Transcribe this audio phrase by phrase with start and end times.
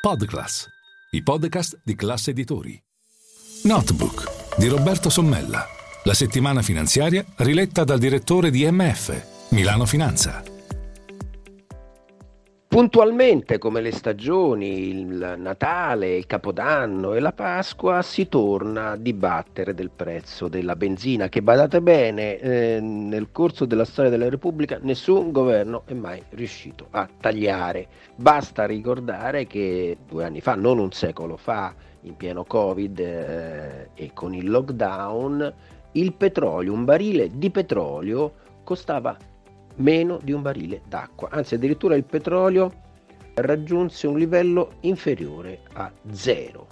[0.00, 0.66] Podclass,
[1.10, 2.82] i podcast di classe editori.
[3.64, 5.66] Notebook di Roberto Sommella,
[6.04, 10.42] la settimana finanziaria riletta dal direttore di MF, Milano Finanza.
[12.70, 19.74] Puntualmente, come le stagioni, il Natale, il Capodanno e la Pasqua, si torna a dibattere
[19.74, 25.32] del prezzo della benzina, che badate bene, eh, nel corso della storia della Repubblica nessun
[25.32, 27.88] governo è mai riuscito a tagliare.
[28.14, 34.12] Basta ricordare che due anni fa, non un secolo fa, in pieno Covid eh, e
[34.14, 35.54] con il lockdown,
[35.94, 39.16] il petrolio, un barile di petrolio costava
[39.80, 42.88] meno di un barile d'acqua, anzi addirittura il petrolio
[43.34, 46.66] raggiunse un livello inferiore a zero,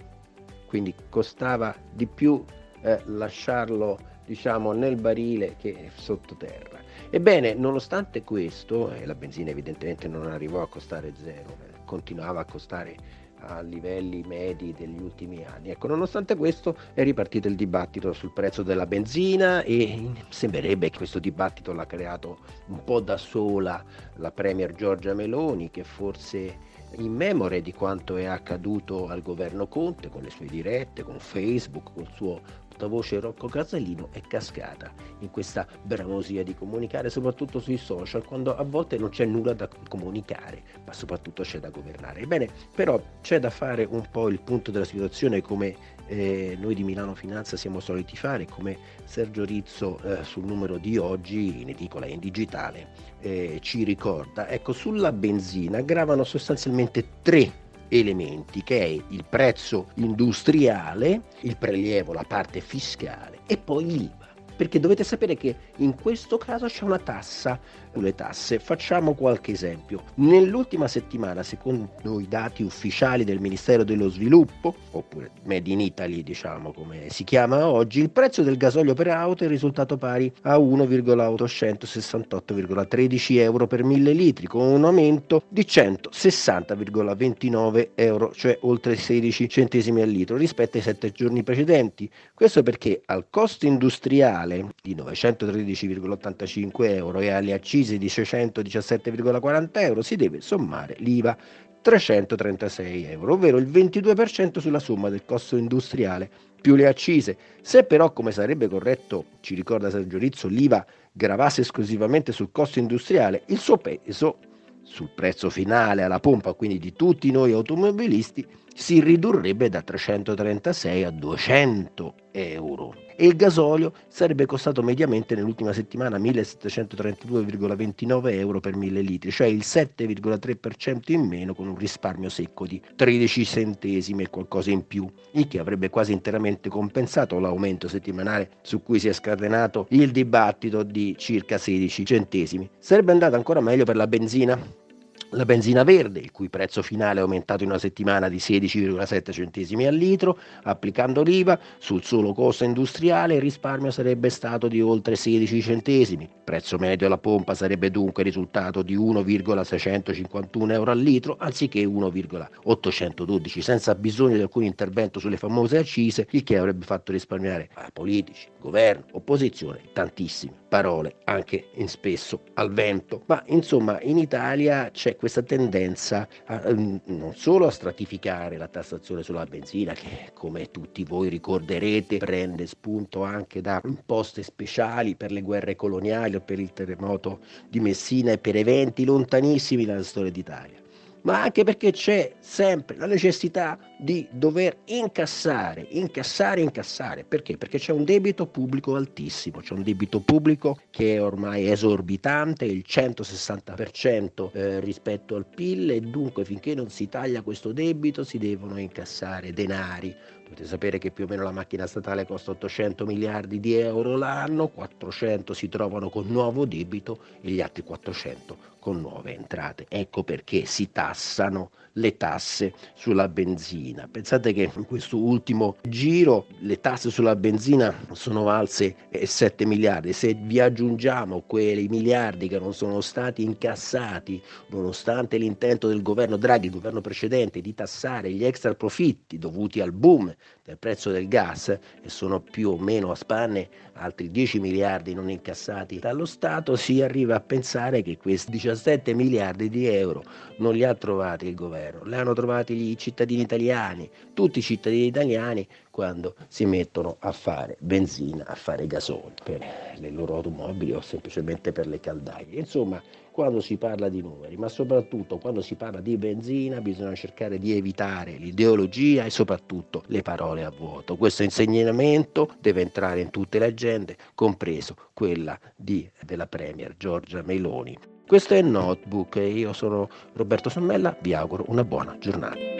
[0.66, 2.44] quindi costava di più
[2.82, 6.78] eh, lasciarlo diciamo nel barile che sottoterra.
[7.10, 12.44] Ebbene, nonostante questo, eh, la benzina evidentemente non arrivò a costare zero, eh, continuava a
[12.44, 12.96] costare
[13.40, 15.70] a livelli medi degli ultimi anni.
[15.70, 21.18] Ecco, nonostante questo è ripartito il dibattito sul prezzo della benzina e sembrerebbe che questo
[21.18, 23.82] dibattito l'ha creato un po' da sola
[24.16, 30.08] la Premier Giorgia Meloni che forse in memoria di quanto è accaduto al governo Conte
[30.08, 32.40] con le sue dirette, con Facebook, con il suo
[32.78, 38.62] portavoce Rocco Casalino è cascata in questa bramosia di comunicare, soprattutto sui social, quando a
[38.62, 42.20] volte non c'è nulla da comunicare, ma soprattutto c'è da governare.
[42.20, 45.74] Ebbene, però c'è da fare un po' il punto della situazione come
[46.06, 50.96] eh, noi di Milano Finanza siamo soliti fare, come Sergio Rizzo eh, sul numero di
[50.96, 54.48] oggi in edicola e in digitale eh, ci ricorda.
[54.48, 62.24] Ecco, sulla benzina gravano sostanzialmente tre elementi che è il prezzo industriale, il prelievo, la
[62.26, 64.10] parte fiscale e poi
[64.58, 67.60] perché dovete sapere che in questo caso c'è una tassa
[67.92, 68.58] sulle tasse.
[68.58, 70.02] Facciamo qualche esempio.
[70.14, 76.72] Nell'ultima settimana, secondo i dati ufficiali del Ministero dello Sviluppo, oppure Made in Italy, diciamo
[76.72, 83.38] come si chiama oggi, il prezzo del gasolio per auto è risultato pari a 1,868,13
[83.38, 90.08] euro per mille litri, con un aumento di 160,29 euro, cioè oltre 16 centesimi al
[90.08, 92.10] litro rispetto ai sette giorni precedenti.
[92.34, 100.02] Questo perché al costo industriale totale di 913,85 euro e alle accise di 617,40 euro
[100.02, 101.36] si deve sommare l'IVA
[101.80, 106.28] 336 euro, ovvero il 22% sulla somma del costo industriale
[106.60, 107.36] più le accise.
[107.62, 113.42] Se però, come sarebbe corretto, ci ricorda Sergio Rizzo, l'IVA gravasse esclusivamente sul costo industriale,
[113.46, 114.38] il suo peso
[114.82, 118.44] sul prezzo finale alla pompa, quindi di tutti noi automobilisti,
[118.74, 126.18] si ridurrebbe da 336 a 200 euro e il gasolio sarebbe costato mediamente nell'ultima settimana
[126.18, 132.80] 1732,29 euro per 1000 litri, cioè il 7,3% in meno con un risparmio secco di
[132.94, 138.84] 13 centesimi e qualcosa in più, il che avrebbe quasi interamente compensato l'aumento settimanale su
[138.84, 142.70] cui si è scatenato il dibattito di circa 16 centesimi.
[142.78, 144.86] Sarebbe andato ancora meglio per la benzina?
[145.32, 149.86] La benzina verde, il cui prezzo finale è aumentato in una settimana di 16,7 centesimi
[149.86, 155.60] al litro, applicando l'IVA sul solo costo industriale il risparmio sarebbe stato di oltre 16
[155.60, 156.24] centesimi.
[156.24, 163.60] Il prezzo medio alla pompa sarebbe dunque risultato di 1,651 euro al litro anziché 1,812,
[163.60, 168.48] senza bisogno di alcun intervento sulle famose accise, il che avrebbe fatto risparmiare a politici,
[168.58, 173.24] governo, opposizione tantissime parole, anche in spesso al vento.
[173.26, 179.24] Ma insomma in Italia c'è questa tendenza a, ehm, non solo a stratificare la tassazione
[179.24, 185.42] sulla benzina, che come tutti voi ricorderete prende spunto anche da imposte speciali per le
[185.42, 190.86] guerre coloniali o per il terremoto di Messina e per eventi lontanissimi nella storia d'Italia
[191.28, 197.24] ma anche perché c'è sempre la necessità di dover incassare, incassare, incassare.
[197.24, 197.58] Perché?
[197.58, 202.82] Perché c'è un debito pubblico altissimo, c'è un debito pubblico che è ormai esorbitante, il
[202.88, 208.78] 160% eh, rispetto al PIL e dunque finché non si taglia questo debito si devono
[208.78, 210.16] incassare denari.
[210.44, 214.68] Dovete sapere che più o meno la macchina statale costa 800 miliardi di euro l'anno,
[214.68, 219.84] 400 si trovano con nuovo debito e gli altri 400 con nuove entrate.
[219.90, 224.08] Ecco perché si tassano le tasse sulla benzina.
[224.08, 230.12] Pensate che in questo ultimo giro le tasse sulla benzina sono valse 7 miliardi.
[230.12, 236.66] Se vi aggiungiamo quei miliardi che non sono stati incassati, nonostante l'intento del governo Draghi,
[236.66, 240.32] il governo precedente, di tassare gli extra profitti dovuti al boom
[240.62, 245.28] del prezzo del gas, e sono più o meno a spanne altri 10 miliardi non
[245.28, 250.22] incassati dallo Stato, si arriva a pensare che questi 17 miliardi di euro
[250.58, 252.04] non li ha trovate il governo?
[252.04, 257.76] Le hanno trovate i cittadini italiani, tutti i cittadini italiani quando si mettono a fare
[257.80, 259.64] benzina, a fare gasolio per
[259.96, 262.58] le loro automobili o semplicemente per le caldaie.
[262.58, 263.02] Insomma,
[263.38, 267.76] quando si parla di numeri, ma soprattutto quando si parla di benzina, bisogna cercare di
[267.76, 271.16] evitare l'ideologia e soprattutto le parole a vuoto.
[271.16, 278.17] Questo insegnamento deve entrare in tutte le agende, compreso quella di, della Premier Giorgia Meloni.
[278.28, 282.77] Questo è Notebook e io sono Roberto Sommella, vi auguro una buona giornata.